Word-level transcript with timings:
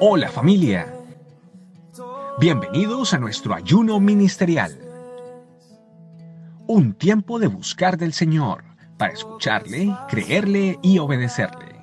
Hola 0.00 0.28
familia. 0.28 0.92
Bienvenidos 2.40 3.14
a 3.14 3.18
nuestro 3.18 3.54
ayuno 3.54 4.00
ministerial. 4.00 4.76
Un 6.66 6.94
tiempo 6.94 7.38
de 7.38 7.46
buscar 7.46 7.96
del 7.96 8.12
Señor 8.12 8.64
para 8.96 9.12
escucharle, 9.12 9.96
creerle 10.08 10.80
y 10.82 10.98
obedecerle. 10.98 11.75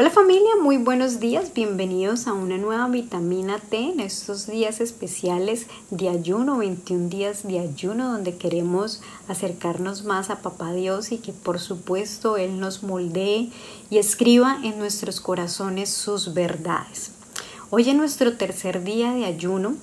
Hola 0.00 0.08
familia, 0.08 0.52
muy 0.62 0.78
buenos 0.78 1.20
días, 1.20 1.52
bienvenidos 1.52 2.26
a 2.26 2.32
una 2.32 2.56
nueva 2.56 2.88
vitamina 2.88 3.58
T 3.58 3.76
en 3.76 4.00
estos 4.00 4.46
días 4.46 4.80
especiales 4.80 5.66
de 5.90 6.08
ayuno, 6.08 6.56
21 6.56 7.10
días 7.10 7.46
de 7.46 7.58
ayuno 7.58 8.10
donde 8.10 8.34
queremos 8.34 9.02
acercarnos 9.28 10.04
más 10.04 10.30
a 10.30 10.40
Papá 10.40 10.72
Dios 10.72 11.12
y 11.12 11.18
que 11.18 11.34
por 11.34 11.60
supuesto 11.60 12.38
Él 12.38 12.58
nos 12.60 12.82
moldee 12.82 13.50
y 13.90 13.98
escriba 13.98 14.58
en 14.64 14.78
nuestros 14.78 15.20
corazones 15.20 15.90
sus 15.90 16.32
verdades. 16.32 17.10
Hoy 17.68 17.90
en 17.90 17.98
nuestro 17.98 18.38
tercer 18.38 18.82
día 18.82 19.12
de 19.12 19.26
ayuno 19.26 19.74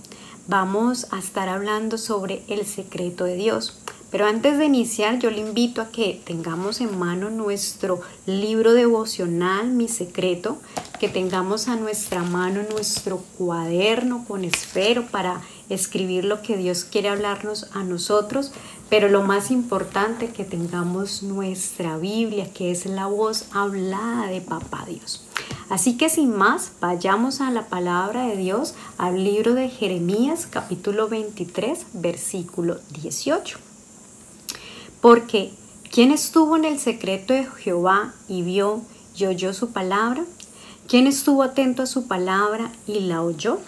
vamos 0.48 1.06
a 1.12 1.20
estar 1.20 1.48
hablando 1.48 2.00
sobre 2.00 2.42
el 2.48 2.66
secreto 2.66 3.26
de 3.26 3.36
Dios. 3.36 3.78
Pero 4.10 4.26
antes 4.26 4.58
de 4.58 4.66
iniciar, 4.66 5.20
yo 5.20 5.30
le 5.30 5.40
invito 5.40 5.82
a 5.82 5.90
que 5.90 6.22
tengamos 6.24 6.80
en 6.80 6.98
mano 6.98 7.30
nuestro 7.30 8.00
libro 8.26 8.74
devocional, 8.74 9.68
Mi 9.72 9.90
Secreto, 9.90 10.58
que 10.98 11.10
tengamos 11.10 11.68
a 11.68 11.76
nuestra 11.76 12.24
mano 12.24 12.62
nuestro 12.72 13.18
cuaderno 13.38 14.24
con 14.26 14.46
esfero 14.46 15.06
para 15.08 15.42
escribir 15.70 16.24
lo 16.24 16.42
que 16.42 16.56
Dios 16.56 16.86
quiere 16.86 17.10
hablarnos 17.10 17.68
a 17.74 17.84
nosotros, 17.84 18.54
pero 18.90 19.10
lo 19.10 19.24
más 19.24 19.52
importante 19.52 20.30
que 20.30 20.46
tengamos 20.46 21.22
nuestra 21.24 21.98
Biblia, 21.98 22.52
que 22.54 22.72
es 22.72 22.86
la 22.86 23.08
voz 23.08 23.48
hablada 23.52 24.28
de 24.28 24.40
Papá 24.40 24.86
Dios. 24.88 25.26
Así 25.70 25.98
que 25.98 26.08
sin 26.08 26.36
más, 26.36 26.72
vayamos 26.80 27.42
a 27.42 27.52
la 27.52 27.68
palabra 27.68 28.28
de 28.28 28.38
Dios, 28.38 28.74
al 28.98 29.22
libro 29.22 29.54
de 29.54 29.68
Jeremías 29.68 30.48
capítulo 30.50 31.10
23, 31.10 31.88
versículo 31.94 32.80
18. 33.02 33.67
Porque, 35.02 35.52
¿quién 35.92 36.12
estuvo 36.12 36.56
en 36.56 36.66
el 36.66 36.80
secreto 36.80 37.34
de 37.34 37.46
Jehová 37.46 38.14
y 38.28 38.42
vio 38.42 38.82
y 39.16 39.26
oyó 39.26 39.54
su 39.54 39.72
palabra? 39.72 40.26
¿Quién 40.88 41.08
estuvo 41.08 41.44
atento 41.44 41.84
a 41.84 41.88
su 41.88 42.08
palabra 42.08 42.72
y 42.88 43.02
la 43.02 43.22
oyó? 43.22 43.60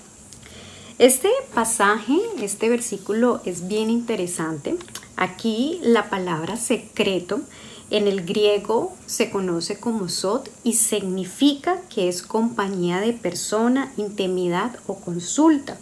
Este 0.97 1.29
pasaje, 1.53 2.17
este 2.41 2.69
versículo 2.69 3.41
es 3.45 3.67
bien 3.67 3.89
interesante. 3.89 4.77
Aquí 5.15 5.79
la 5.83 6.09
palabra 6.09 6.57
secreto 6.57 7.41
en 7.89 8.07
el 8.07 8.25
griego 8.25 8.93
se 9.05 9.29
conoce 9.29 9.79
como 9.79 10.09
sot 10.09 10.49
y 10.63 10.73
significa 10.73 11.81
que 11.89 12.07
es 12.07 12.21
compañía 12.21 12.99
de 12.99 13.13
persona, 13.13 13.91
intimidad 13.97 14.77
o 14.87 14.95
consulta. 14.95 15.77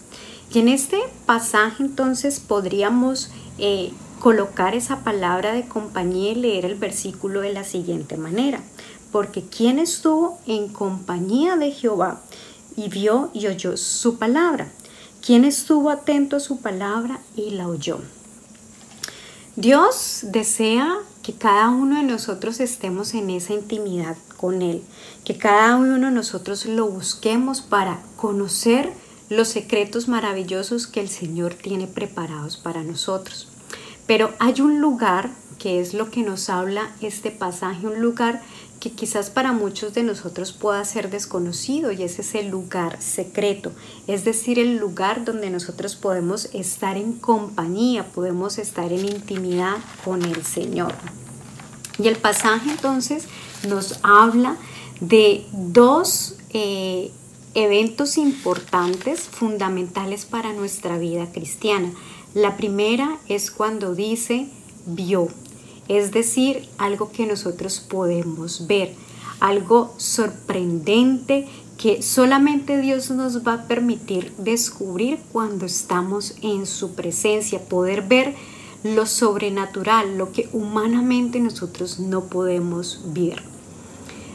Y 0.53 0.59
en 0.59 0.69
este 0.69 0.97
pasaje 1.25 1.83
entonces 1.83 2.39
podríamos 2.39 3.29
eh, 3.57 3.91
colocar 4.19 4.75
esa 4.75 5.03
palabra 5.03 5.53
de 5.53 5.67
compañía 5.67 6.31
y 6.31 6.35
leer 6.35 6.65
el 6.65 6.75
versículo 6.75 7.41
de 7.41 7.53
la 7.53 7.63
siguiente 7.63 8.17
manera. 8.17 8.61
Porque 9.11 9.43
quien 9.43 9.79
estuvo 9.79 10.39
en 10.45 10.67
compañía 10.67 11.55
de 11.55 11.71
Jehová 11.71 12.21
y 12.75 12.89
vio 12.89 13.29
y 13.33 13.47
oyó 13.47 13.77
su 13.77 14.17
palabra. 14.17 14.69
Quien 15.25 15.45
estuvo 15.45 15.89
atento 15.89 16.37
a 16.37 16.39
su 16.39 16.59
palabra 16.59 17.19
y 17.35 17.51
la 17.51 17.67
oyó. 17.67 17.99
Dios 19.55 20.19
desea 20.21 20.97
que 21.23 21.33
cada 21.33 21.69
uno 21.69 21.97
de 21.97 22.03
nosotros 22.03 22.59
estemos 22.59 23.13
en 23.15 23.31
esa 23.31 23.53
intimidad 23.53 24.15
con 24.37 24.61
Él, 24.61 24.83
que 25.25 25.37
cada 25.37 25.75
uno 25.75 25.93
de 25.93 26.11
nosotros 26.11 26.65
lo 26.67 26.87
busquemos 26.87 27.61
para 27.61 27.99
conocer 28.15 28.93
los 29.29 29.47
secretos 29.47 30.07
maravillosos 30.07 30.87
que 30.87 31.01
el 31.01 31.09
Señor 31.09 31.55
tiene 31.55 31.87
preparados 31.87 32.55
para 32.55 32.83
nosotros. 32.83 33.47
Pero 34.07 34.33
hay 34.39 34.61
un 34.61 34.79
lugar 34.79 35.29
que 35.59 35.79
es 35.81 35.93
lo 35.93 36.09
que 36.09 36.23
nos 36.23 36.49
habla 36.49 36.91
este 37.01 37.31
pasaje, 37.31 37.87
un 37.87 37.99
lugar 37.99 38.41
que 38.79 38.91
quizás 38.91 39.29
para 39.29 39.53
muchos 39.53 39.93
de 39.93 40.03
nosotros 40.03 40.53
pueda 40.53 40.83
ser 40.85 41.09
desconocido 41.09 41.91
y 41.91 42.03
ese 42.03 42.21
es 42.21 42.35
el 42.35 42.49
lugar 42.49 43.01
secreto, 43.01 43.71
es 44.05 44.23
decir, 44.23 44.59
el 44.59 44.77
lugar 44.77 45.25
donde 45.25 45.49
nosotros 45.49 45.95
podemos 45.95 46.49
estar 46.53 46.95
en 46.95 47.13
compañía, 47.13 48.05
podemos 48.05 48.59
estar 48.59 48.91
en 48.93 49.05
intimidad 49.05 49.77
con 50.05 50.23
el 50.23 50.45
Señor. 50.45 50.93
Y 51.99 52.07
el 52.07 52.17
pasaje 52.17 52.69
entonces 52.69 53.25
nos 53.67 53.99
habla 54.03 54.57
de 55.01 55.45
dos 55.51 56.35
eh, 56.51 57.11
eventos 57.55 58.17
importantes, 58.19 59.21
fundamentales 59.21 60.25
para 60.25 60.53
nuestra 60.53 60.99
vida 60.99 61.31
cristiana. 61.31 61.91
La 62.37 62.55
primera 62.55 63.17
es 63.27 63.49
cuando 63.49 63.95
dice 63.95 64.47
vio, 64.85 65.27
es 65.87 66.11
decir, 66.11 66.69
algo 66.77 67.11
que 67.11 67.25
nosotros 67.25 67.79
podemos 67.79 68.67
ver, 68.67 68.93
algo 69.39 69.95
sorprendente 69.97 71.47
que 71.79 72.03
solamente 72.03 72.79
Dios 72.79 73.09
nos 73.09 73.43
va 73.43 73.53
a 73.53 73.63
permitir 73.63 74.31
descubrir 74.37 75.17
cuando 75.31 75.65
estamos 75.65 76.35
en 76.43 76.67
su 76.67 76.93
presencia, 76.93 77.59
poder 77.59 78.03
ver 78.03 78.35
lo 78.83 79.07
sobrenatural, 79.07 80.19
lo 80.19 80.31
que 80.31 80.47
humanamente 80.53 81.39
nosotros 81.39 81.97
no 81.99 82.25
podemos 82.25 83.01
ver. 83.15 83.41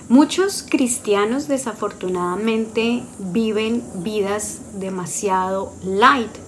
Muchos 0.08 0.64
cristianos 0.68 1.46
desafortunadamente 1.46 3.04
viven 3.20 3.84
vidas 4.02 4.58
demasiado 4.74 5.72
light, 5.84 6.41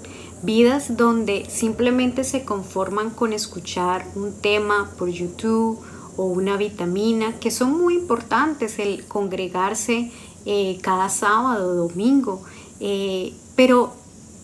vidas 0.44 0.96
donde 0.96 1.46
simplemente 1.48 2.24
se 2.24 2.44
conforman 2.44 3.10
con 3.10 3.32
escuchar 3.32 4.06
un 4.14 4.32
tema 4.32 4.90
por 4.98 5.08
YouTube 5.08 5.78
o 6.16 6.24
una 6.24 6.56
vitamina, 6.56 7.38
que 7.40 7.50
son 7.50 7.76
muy 7.76 7.94
importantes 7.94 8.78
el 8.78 9.06
congregarse 9.06 10.12
eh, 10.46 10.78
cada 10.82 11.08
sábado 11.08 11.70
o 11.70 11.88
domingo, 11.88 12.42
eh, 12.80 13.32
pero 13.56 13.94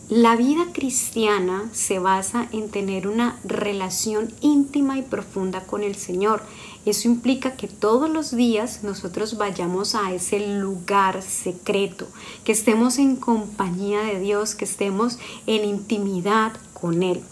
la 0.09 0.35
vida 0.35 0.67
cristiana 0.73 1.69
se 1.73 2.01
basa 2.01 2.49
en 2.51 2.69
tener 2.69 3.07
una 3.07 3.39
relación 3.45 4.33
íntima 4.41 4.99
y 4.99 5.03
profunda 5.03 5.61
con 5.61 5.85
el 5.85 5.95
Señor. 5.95 6.43
Eso 6.87 7.09
implica 7.09 7.57
que 7.57 7.69
todos 7.69 8.09
los 8.09 8.35
días 8.35 8.83
nosotros 8.83 9.37
vayamos 9.37 9.95
a 9.95 10.13
ese 10.13 10.59
lugar 10.59 11.23
secreto, 11.23 12.07
que 12.45 12.53
estemos 12.53 12.99
en 12.99 13.17
compañía 13.17 14.01
de 14.01 14.19
Dios, 14.19 14.55
que 14.55 14.65
estemos 14.65 15.19
en 15.47 15.65
intimidad 15.65 16.53
con 16.73 17.03
Él. 17.03 17.23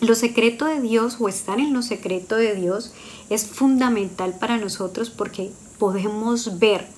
Lo 0.00 0.14
secreto 0.14 0.64
de 0.64 0.80
Dios 0.80 1.18
o 1.20 1.28
estar 1.28 1.60
en 1.60 1.72
lo 1.72 1.82
secreto 1.82 2.34
de 2.36 2.54
Dios 2.54 2.92
es 3.30 3.46
fundamental 3.46 4.34
para 4.38 4.58
nosotros 4.58 5.10
porque 5.10 5.52
podemos 5.78 6.58
ver, 6.58 6.88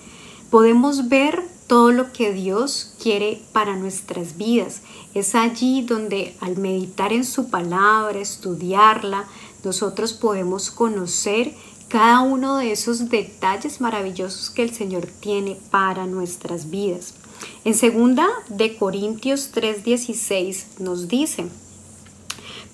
podemos 0.51 1.09
ver 1.09 1.43
todo 1.67 1.93
lo 1.93 2.13
que 2.13 2.33
Dios 2.33 2.95
quiere 3.03 3.43
para 3.53 3.77
nuestras 3.77 4.37
vidas. 4.37 4.83
Es 5.15 5.35
allí 5.35 5.83
donde 5.83 6.37
al 6.41 6.57
meditar 6.57 7.13
en 7.13 7.25
su 7.25 7.49
palabra, 7.49 8.19
estudiarla, 8.19 9.25
nosotros 9.65 10.13
podemos 10.13 10.71
conocer 10.71 11.55
cada 11.89 12.21
uno 12.21 12.59
de 12.59 12.73
esos 12.73 13.09
detalles 13.09 13.81
maravillosos 13.81 14.51
que 14.51 14.63
el 14.63 14.75
Señor 14.75 15.07
tiene 15.21 15.57
para 15.71 16.07
nuestras 16.07 16.71
vidas. 16.71 17.15
En 17.65 17.75
segunda 17.75 18.28
de 18.49 18.77
Corintios 18.77 19.51
3:16 19.53 20.81
nos 20.81 21.09
dice, 21.09 21.47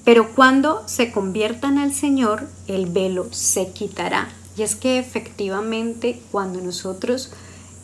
pero 0.04 0.32
cuando 0.34 0.82
se 0.86 1.12
conviertan 1.12 1.78
al 1.78 1.94
Señor, 1.94 2.48
el 2.66 2.86
velo 2.86 3.28
se 3.30 3.72
quitará. 3.72 4.28
Y 4.56 4.62
es 4.62 4.74
que 4.74 4.98
efectivamente 4.98 6.20
cuando 6.32 6.60
nosotros 6.60 7.30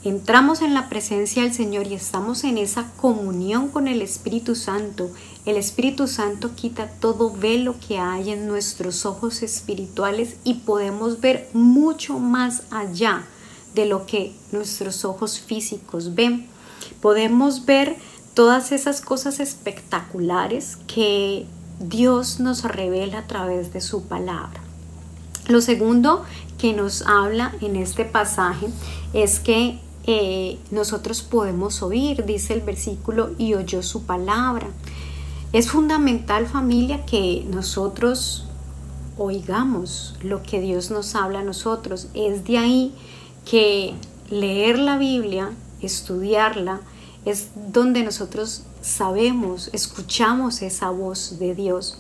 entramos 0.05 0.63
en 0.63 0.75
la 0.75 0.89
presencia 0.89 1.43
del 1.43 1.53
Señor 1.53 1.87
y 1.87 1.95
estamos 1.95 2.45
en 2.45 2.59
esa 2.59 2.91
comunión 2.97 3.69
con 3.69 3.89
el 3.89 4.03
Espíritu 4.03 4.55
Santo, 4.55 5.11
el 5.45 5.57
Espíritu 5.57 6.07
Santo 6.07 6.55
quita 6.55 6.89
todo 6.89 7.31
velo 7.31 7.77
que 7.87 7.99
hay 7.99 8.31
en 8.31 8.47
nuestros 8.47 9.07
ojos 9.07 9.43
espirituales 9.43 10.37
y 10.45 10.55
podemos 10.55 11.21
ver 11.21 11.49
mucho 11.53 12.19
más 12.19 12.63
allá 12.71 13.25
de 13.75 13.87
lo 13.87 14.07
que 14.07 14.33
nuestros 14.53 15.05
ojos 15.05 15.39
físicos 15.39 16.15
ven. 16.15 16.47
Podemos 17.01 17.65
ver 17.65 17.97
todas 18.35 18.73
esas 18.73 19.01
cosas 19.01 19.39
espectaculares 19.39 20.79
que 20.87 21.47
Dios 21.79 22.41
nos 22.41 22.65
revela 22.65 23.19
a 23.19 23.27
través 23.27 23.73
de 23.73 23.81
su 23.81 24.03
palabra. 24.05 24.61
Lo 25.49 25.61
segundo 25.61 26.25
que 26.59 26.73
nos 26.73 27.03
habla 27.03 27.55
en 27.61 27.77
este 27.77 28.05
pasaje 28.05 28.67
es 29.13 29.39
que 29.39 29.79
eh, 30.07 30.59
nosotros 30.71 31.23
podemos 31.23 31.83
oír, 31.83 32.25
dice 32.25 32.55
el 32.55 32.61
versículo, 32.61 33.31
y 33.39 33.55
oyó 33.55 33.83
su 33.83 34.05
palabra. 34.05 34.69
Es 35.53 35.71
fundamental 35.71 36.47
familia 36.47 37.05
que 37.07 37.45
nosotros 37.51 38.47
oigamos 39.19 40.15
lo 40.23 40.43
que 40.43 40.61
Dios 40.61 40.91
nos 40.91 41.15
habla 41.15 41.41
a 41.41 41.45
nosotros. 41.45 42.09
Es 42.15 42.45
de 42.45 42.59
ahí 42.59 42.95
que 43.45 43.95
leer 44.31 44.79
la 44.79 44.99
Biblia, 44.99 45.51
estudiarla, 45.81 46.81
es 47.25 47.51
donde 47.73 48.03
nosotros 48.05 48.63
sabemos, 48.81 49.71
escuchamos 49.73 50.63
esa 50.63 50.91
voz 50.91 51.39
de 51.41 51.55
Dios. 51.55 51.99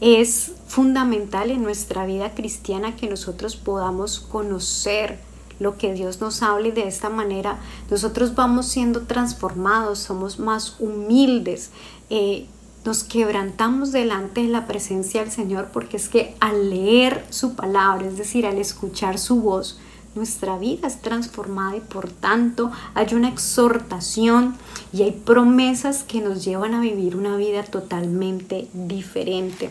Es 0.00 0.52
fundamental 0.66 1.50
en 1.50 1.62
nuestra 1.62 2.04
vida 2.04 2.34
cristiana 2.34 2.94
que 2.94 3.08
nosotros 3.08 3.56
podamos 3.56 4.20
conocer 4.20 5.18
lo 5.58 5.76
que 5.76 5.92
Dios 5.92 6.20
nos 6.20 6.42
habla 6.42 6.68
y 6.68 6.72
de 6.72 6.86
esta 6.86 7.08
manera 7.08 7.58
nosotros 7.90 8.34
vamos 8.34 8.66
siendo 8.66 9.02
transformados, 9.02 9.98
somos 9.98 10.38
más 10.38 10.76
humildes, 10.78 11.70
eh, 12.10 12.46
nos 12.84 13.04
quebrantamos 13.04 13.92
delante 13.92 14.42
de 14.42 14.48
la 14.48 14.66
presencia 14.66 15.20
del 15.20 15.30
Señor 15.30 15.68
porque 15.72 15.96
es 15.96 16.08
que 16.08 16.34
al 16.40 16.70
leer 16.70 17.26
su 17.30 17.54
palabra, 17.54 18.06
es 18.06 18.16
decir, 18.16 18.46
al 18.46 18.58
escuchar 18.58 19.18
su 19.18 19.40
voz, 19.40 19.78
nuestra 20.14 20.58
vida 20.58 20.88
es 20.88 21.00
transformada 21.00 21.76
y 21.76 21.80
por 21.80 22.08
tanto 22.08 22.72
hay 22.94 23.14
una 23.14 23.28
exhortación 23.28 24.56
y 24.92 25.02
hay 25.02 25.12
promesas 25.12 26.02
que 26.02 26.20
nos 26.20 26.44
llevan 26.44 26.74
a 26.74 26.80
vivir 26.80 27.14
una 27.16 27.36
vida 27.36 27.62
totalmente 27.62 28.68
diferente. 28.72 29.70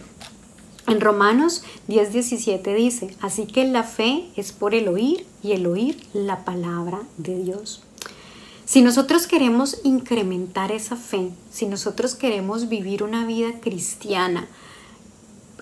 En 0.88 1.02
Romanos 1.02 1.64
10:17 1.90 2.74
dice, 2.74 3.14
así 3.22 3.46
que 3.46 3.66
la 3.66 3.84
fe 3.84 4.30
es 4.38 4.54
por 4.54 4.74
el 4.74 4.88
oír 4.88 5.26
y 5.44 5.52
el 5.52 5.68
oír 5.68 6.02
la 6.14 6.46
palabra 6.46 7.02
de 7.18 7.38
Dios. 7.44 7.84
Si 8.64 8.82
nosotros 8.82 9.28
queremos 9.28 9.80
incrementar 9.84 10.72
esa 10.72 10.96
fe, 10.96 11.32
si 11.52 11.68
nosotros 11.68 12.16
queremos 12.16 12.70
vivir 12.70 13.04
una 13.04 13.26
vida 13.26 13.60
cristiana 13.62 14.48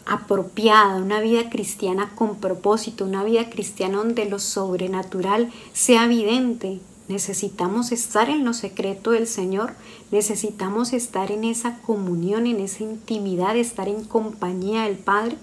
apropiada, 0.06 0.98
una 0.98 1.19
vida 1.19 1.50
cristiana 1.50 2.12
con 2.16 2.36
propósito, 2.36 3.06
una 3.06 3.24
vida 3.24 3.50
cristiana 3.50 3.98
donde 3.98 4.25
lo 4.25 4.38
sobrenatural 4.38 5.51
sea 5.74 6.06
evidente, 6.06 6.80
Necesitamos 7.07 7.92
estar 7.92 8.30
en 8.30 8.44
lo 8.44 8.54
secreto 8.54 9.12
del 9.12 9.28
Señor, 9.28 9.74
necesitamos 10.12 10.92
estar 10.92 11.31
en 11.31 11.44
esa 11.44 11.80
comunión, 11.81 12.48
en 12.48 12.60
esa 12.60 12.84
intimidad, 12.84 13.56
estar 13.56 13.88
en 13.88 14.04
compañía 14.04 14.84
del 14.84 14.98
Padre, 14.98 15.38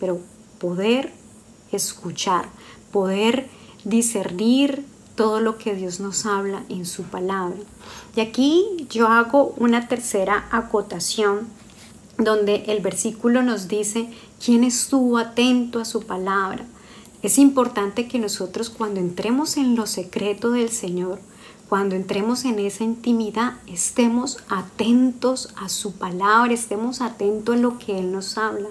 pero 0.00 0.20
poder 0.58 1.12
escuchar, 1.70 2.46
poder 2.90 3.48
discernir 3.84 4.84
todo 5.14 5.40
lo 5.40 5.58
que 5.58 5.74
Dios 5.74 6.00
nos 6.00 6.26
habla 6.26 6.64
en 6.68 6.84
su 6.84 7.04
palabra. 7.04 7.56
Y 8.16 8.20
aquí 8.20 8.86
yo 8.90 9.08
hago 9.08 9.54
una 9.56 9.88
tercera 9.88 10.46
acotación 10.50 11.48
donde 12.18 12.64
el 12.66 12.80
versículo 12.80 13.42
nos 13.42 13.68
dice, 13.68 14.10
¿quién 14.44 14.64
estuvo 14.64 15.18
atento 15.18 15.78
a 15.78 15.84
su 15.84 16.02
palabra? 16.02 16.64
Es 17.26 17.38
importante 17.38 18.06
que 18.06 18.20
nosotros 18.20 18.70
cuando 18.70 19.00
entremos 19.00 19.56
en 19.56 19.74
lo 19.74 19.88
secreto 19.88 20.52
del 20.52 20.68
Señor, 20.70 21.18
cuando 21.68 21.96
entremos 21.96 22.44
en 22.44 22.60
esa 22.60 22.84
intimidad, 22.84 23.54
estemos 23.66 24.38
atentos 24.48 25.52
a 25.56 25.68
su 25.68 25.94
palabra, 25.94 26.54
estemos 26.54 27.00
atentos 27.00 27.56
a 27.56 27.58
lo 27.58 27.80
que 27.80 27.98
Él 27.98 28.12
nos 28.12 28.38
habla. 28.38 28.68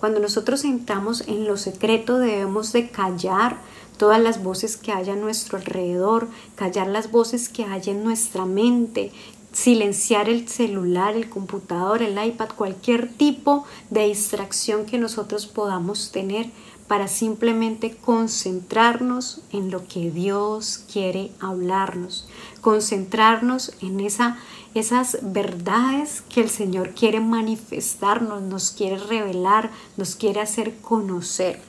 Cuando 0.00 0.20
nosotros 0.20 0.64
entramos 0.64 1.24
en 1.28 1.46
lo 1.46 1.58
secreto 1.58 2.18
debemos 2.18 2.72
de 2.72 2.88
callar 2.88 3.58
todas 3.98 4.22
las 4.22 4.42
voces 4.42 4.78
que 4.78 4.92
haya 4.92 5.12
a 5.12 5.16
nuestro 5.16 5.58
alrededor, 5.58 6.28
callar 6.54 6.86
las 6.86 7.10
voces 7.10 7.50
que 7.50 7.64
haya 7.64 7.92
en 7.92 8.04
nuestra 8.04 8.46
mente, 8.46 9.12
silenciar 9.52 10.30
el 10.30 10.48
celular, 10.48 11.14
el 11.14 11.28
computador, 11.28 12.00
el 12.00 12.24
iPad, 12.24 12.48
cualquier 12.56 13.12
tipo 13.12 13.66
de 13.90 14.06
distracción 14.06 14.86
que 14.86 14.96
nosotros 14.96 15.46
podamos 15.46 16.10
tener 16.10 16.50
para 16.88 17.06
simplemente 17.06 17.94
concentrarnos 17.94 19.42
en 19.52 19.70
lo 19.70 19.86
que 19.86 20.10
Dios 20.10 20.82
quiere 20.90 21.30
hablarnos, 21.38 22.26
concentrarnos 22.62 23.72
en 23.82 24.00
esa, 24.00 24.38
esas 24.74 25.18
verdades 25.22 26.22
que 26.22 26.40
el 26.40 26.48
Señor 26.48 26.94
quiere 26.94 27.20
manifestarnos, 27.20 28.42
nos 28.42 28.70
quiere 28.70 28.96
revelar, 28.98 29.70
nos 29.96 30.16
quiere 30.16 30.40
hacer 30.40 30.76
conocer. 30.80 31.60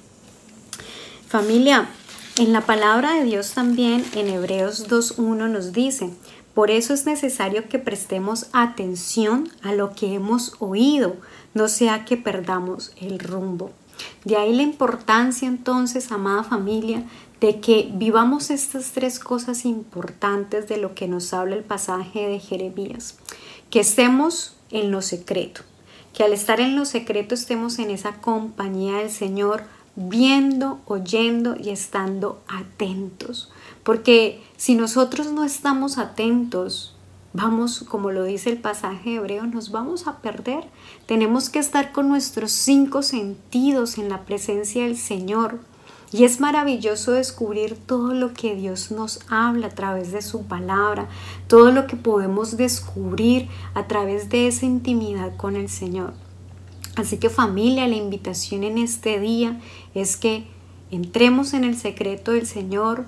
Familia, 1.27 1.89
en 2.38 2.54
la 2.54 2.62
palabra 2.62 3.15
de 3.15 3.25
Dios 3.25 3.51
también 3.51 4.06
en 4.13 4.30
Hebreos 4.30 4.88
2.1 4.88 5.50
nos 5.50 5.74
dice, 5.74 6.10
por 6.54 6.72
eso 6.72 6.94
es 6.94 7.06
necesario 7.06 7.68
que 7.68 7.80
prestemos 7.80 8.48
atención 8.54 9.50
a 9.62 9.74
lo 9.74 9.92
que 9.94 10.13
hemos 10.13 10.54
oído, 10.60 11.18
no 11.54 11.68
sea 11.68 12.06
que 12.06 12.18
perdamos 12.18 12.94
el 13.00 13.19
rumbo. 13.19 13.72
De 14.25 14.38
ahí 14.38 14.54
la 14.56 14.63
importancia 14.63 15.48
entonces, 15.48 16.12
amada 16.12 16.44
familia, 16.44 17.04
de 17.40 17.60
que 17.60 17.90
vivamos 17.94 18.50
estas 18.50 18.92
tres 18.92 19.19
cosas 19.19 19.66
importantes 19.66 20.68
de 20.68 20.78
lo 20.78 20.94
que 20.94 21.07
nos 21.07 21.34
habla 21.34 21.56
el 21.56 21.63
pasaje 21.63 22.28
de 22.28 22.40
Jeremías. 22.40 23.18
Que 23.69 23.80
estemos 23.80 24.56
en 24.72 24.92
lo 24.92 25.01
secreto, 25.01 25.62
que 26.13 26.24
al 26.24 26.34
estar 26.34 26.60
en 26.60 26.75
lo 26.75 26.86
secreto 26.86 27.36
estemos 27.36 27.80
en 27.80 27.92
esa 27.92 28.13
compañía 28.19 28.98
del 28.98 29.10
Señor, 29.10 29.63
viendo, 29.96 30.80
oyendo 30.86 31.56
y 31.57 31.69
estando 31.69 32.42
atentos. 32.48 33.51
Porque 33.84 34.42
si 34.57 34.75
nosotros 34.75 35.31
no 35.31 35.44
estamos 35.44 35.98
atentos, 35.98 36.96
vamos, 37.34 37.86
como 37.88 38.12
lo 38.12 38.24
dice 38.24 38.50
el 38.50 38.58
pasaje 38.58 39.16
hebreo, 39.16 39.46
nos 39.46 39.72
vamos 39.72 40.08
a 40.08 40.18
perder. 40.18 40.66
Tenemos 41.06 41.50
que 41.50 41.60
estar 41.60 41.92
con 41.92 42.10
nuestros 42.10 42.52
cinco 42.52 43.02
sentidos 43.02 43.98
en 43.98 44.10
la 44.10 44.26
presencia 44.26 44.84
del 44.84 44.98
Señor. 44.98 45.60
Y 46.12 46.24
es 46.24 46.40
maravilloso 46.40 47.12
descubrir 47.12 47.76
todo 47.76 48.14
lo 48.14 48.34
que 48.34 48.56
Dios 48.56 48.90
nos 48.90 49.20
habla 49.30 49.68
a 49.68 49.76
través 49.76 50.12
de 50.12 50.24
su 50.24 50.46
palabra, 50.46 51.08
todo 51.48 51.72
lo 51.72 51.86
que 51.86 51.98
podemos 51.98 52.58
descubrir 52.58 53.48
a 53.75 53.88
través 53.88 54.30
de 54.30 54.48
esa 54.48 54.66
intimidad 54.66 55.36
con 55.38 55.56
el 55.56 55.70
Señor. 55.70 56.14
Así 56.96 57.18
que 57.18 57.30
familia, 57.30 57.88
la 57.88 57.96
invitación 57.96 58.64
en 58.64 58.80
este 58.80 59.20
día 59.20 59.62
es 59.94 60.18
que 60.18 60.48
entremos 60.90 61.54
en 61.54 61.64
el 61.64 61.78
secreto 61.78 62.32
del 62.32 62.48
Señor, 62.48 63.06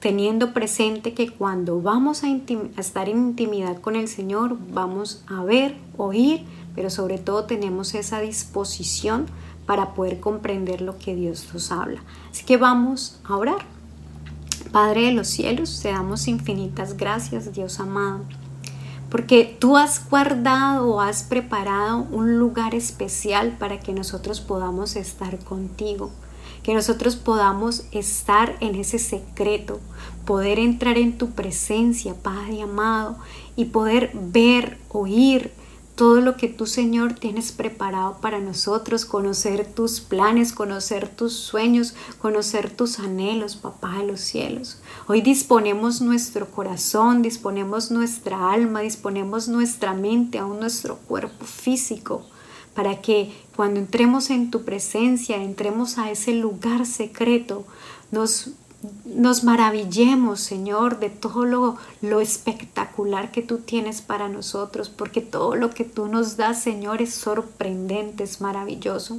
teniendo 0.00 0.52
presente 0.52 1.12
que 1.12 1.30
cuando 1.30 1.82
vamos 1.82 2.22
a, 2.22 2.28
estar 2.76 3.08
en 3.08 3.18
intimidad 3.18 3.80
con 3.80 3.96
el 3.96 4.08
Señor, 4.08 4.56
vamos 4.72 5.24
a 5.26 5.42
ver, 5.42 5.76
oír, 5.96 6.44
pero 6.74 6.90
sobre 6.90 7.18
todo 7.18 7.44
tenemos 7.44 7.94
esa 7.94 8.20
disposición 8.20 9.26
para 9.66 9.94
poder 9.94 10.20
comprender 10.20 10.80
lo 10.80 10.96
que 10.96 11.14
Dios 11.14 11.48
nos 11.52 11.72
habla. 11.72 12.02
Así 12.30 12.44
que 12.44 12.56
vamos 12.56 13.20
a 13.24 13.36
orar. 13.36 13.66
Padre 14.72 15.06
de 15.06 15.12
los 15.12 15.28
cielos, 15.28 15.80
te 15.82 15.90
damos 15.90 16.28
infinitas 16.28 16.96
gracias, 16.96 17.52
Dios 17.52 17.80
amado, 17.80 18.20
porque 19.10 19.56
tú 19.58 19.76
has 19.76 20.08
guardado 20.08 20.88
o 20.88 21.00
has 21.00 21.22
preparado 21.22 22.06
un 22.10 22.38
lugar 22.38 22.74
especial 22.74 23.56
para 23.58 23.80
que 23.80 23.92
nosotros 23.92 24.40
podamos 24.40 24.94
estar 24.94 25.38
contigo 25.38 26.10
que 26.62 26.74
nosotros 26.74 27.16
podamos 27.16 27.84
estar 27.92 28.56
en 28.60 28.74
ese 28.74 28.98
secreto, 28.98 29.80
poder 30.24 30.58
entrar 30.58 30.98
en 30.98 31.16
tu 31.16 31.30
presencia, 31.30 32.14
Padre 32.14 32.62
amado, 32.62 33.16
y 33.56 33.66
poder 33.66 34.10
ver, 34.14 34.78
oír 34.90 35.52
todo 35.98 36.20
lo 36.20 36.36
que 36.36 36.46
tú, 36.46 36.64
Señor, 36.66 37.14
tienes 37.14 37.50
preparado 37.50 38.18
para 38.20 38.38
nosotros, 38.38 39.04
conocer 39.04 39.66
tus 39.66 40.00
planes, 40.00 40.52
conocer 40.52 41.08
tus 41.08 41.32
sueños, 41.32 41.94
conocer 42.20 42.70
tus 42.70 43.00
anhelos, 43.00 43.56
Papá 43.56 43.98
de 43.98 44.06
los 44.06 44.20
cielos. 44.20 44.78
Hoy 45.08 45.22
disponemos 45.22 46.00
nuestro 46.00 46.52
corazón, 46.52 47.20
disponemos 47.22 47.90
nuestra 47.90 48.52
alma, 48.52 48.80
disponemos 48.80 49.48
nuestra 49.48 49.92
mente, 49.92 50.38
aún 50.38 50.60
nuestro 50.60 50.98
cuerpo 50.98 51.44
físico 51.44 52.24
para 52.78 53.00
que 53.00 53.32
cuando 53.56 53.80
entremos 53.80 54.30
en 54.30 54.52
tu 54.52 54.62
presencia, 54.62 55.42
entremos 55.42 55.98
a 55.98 56.12
ese 56.12 56.32
lugar 56.32 56.86
secreto, 56.86 57.66
nos, 58.12 58.52
nos 59.04 59.42
maravillemos, 59.42 60.38
Señor, 60.38 61.00
de 61.00 61.10
todo 61.10 61.44
lo, 61.44 61.76
lo 62.02 62.20
espectacular 62.20 63.32
que 63.32 63.42
tú 63.42 63.58
tienes 63.58 64.00
para 64.00 64.28
nosotros, 64.28 64.90
porque 64.90 65.20
todo 65.20 65.56
lo 65.56 65.70
que 65.70 65.82
tú 65.82 66.06
nos 66.06 66.36
das, 66.36 66.62
Señor, 66.62 67.02
es 67.02 67.12
sorprendente, 67.14 68.22
es 68.22 68.40
maravilloso. 68.40 69.18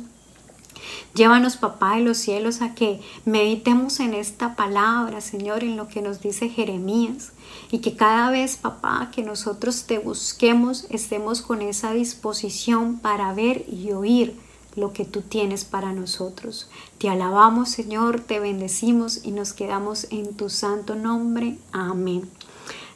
Llévanos, 1.13 1.57
papá 1.57 1.95
de 1.95 2.01
los 2.01 2.17
cielos, 2.17 2.61
a 2.61 2.75
que 2.75 2.99
meditemos 3.25 3.99
en 3.99 4.13
esta 4.13 4.55
palabra, 4.55 5.21
Señor, 5.21 5.63
en 5.63 5.77
lo 5.77 5.87
que 5.87 6.01
nos 6.01 6.21
dice 6.21 6.49
Jeremías. 6.49 7.31
Y 7.71 7.79
que 7.79 7.95
cada 7.95 8.29
vez, 8.31 8.57
papá, 8.57 9.09
que 9.13 9.23
nosotros 9.23 9.83
te 9.83 9.99
busquemos, 9.99 10.85
estemos 10.89 11.41
con 11.41 11.61
esa 11.61 11.93
disposición 11.93 12.99
para 12.99 13.33
ver 13.33 13.65
y 13.67 13.91
oír 13.91 14.35
lo 14.75 14.93
que 14.93 15.05
tú 15.05 15.21
tienes 15.21 15.65
para 15.65 15.93
nosotros. 15.93 16.69
Te 16.97 17.09
alabamos, 17.09 17.69
Señor, 17.69 18.21
te 18.21 18.39
bendecimos 18.39 19.21
y 19.23 19.31
nos 19.31 19.53
quedamos 19.53 20.07
en 20.11 20.35
tu 20.35 20.49
santo 20.49 20.95
nombre. 20.95 21.57
Amén. 21.71 22.29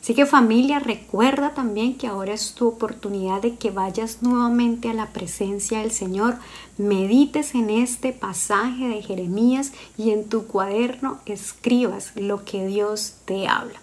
Así 0.03 0.13
que 0.15 0.25
familia, 0.25 0.79
recuerda 0.79 1.53
también 1.53 1.95
que 1.97 2.07
ahora 2.07 2.33
es 2.33 2.55
tu 2.55 2.67
oportunidad 2.67 3.41
de 3.41 3.55
que 3.55 3.71
vayas 3.71 4.21
nuevamente 4.21 4.89
a 4.89 4.93
la 4.93 5.13
presencia 5.13 5.79
del 5.79 5.91
Señor, 5.91 6.35
medites 6.77 7.55
en 7.55 7.69
este 7.69 8.11
pasaje 8.11 8.89
de 8.89 9.01
Jeremías 9.01 9.71
y 9.97 10.11
en 10.11 10.27
tu 10.27 10.45
cuaderno 10.45 11.19
escribas 11.25 12.11
lo 12.17 12.43
que 12.43 12.67
Dios 12.67 13.13
te 13.23 13.47
habla. 13.47 13.79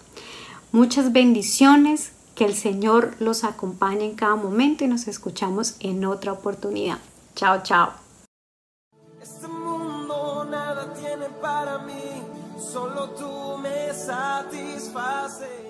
Muchas 0.72 1.10
bendiciones, 1.12 2.12
que 2.34 2.44
el 2.44 2.54
Señor 2.54 3.14
los 3.18 3.42
acompañe 3.42 4.04
en 4.04 4.14
cada 4.14 4.36
momento 4.36 4.84
y 4.84 4.88
nos 4.88 5.08
escuchamos 5.08 5.76
en 5.80 6.04
otra 6.04 6.32
oportunidad. 6.32 6.98
Chao, 7.34 7.62
chao. 7.62 7.92
Este 9.22 9.48
mundo 9.48 10.46
nada 10.50 10.92
tiene 10.92 11.30
para 11.40 11.78
mí, 11.78 12.22
solo 12.58 13.08
tú 13.12 13.56
me 13.62 13.94
satisfaces. 13.94 15.69